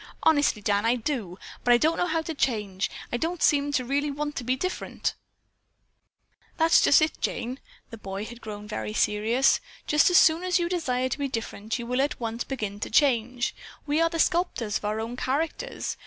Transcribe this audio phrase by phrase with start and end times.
[0.23, 2.89] Honestly, Dan, I do, but I don't know how to change.
[3.13, 5.13] I don't seem to really want to be different."
[6.57, 7.59] "That's just it, Jane."
[7.91, 9.59] The boy had grown very serious.
[9.85, 12.89] "Just as soon as you desire to be different you will at once begin to
[12.89, 13.53] change.
[13.85, 15.97] We are the sculptors of our own characters.